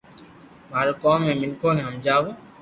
[0.69, 2.23] مارو ڪوم ھي مينکون ني ھمجاو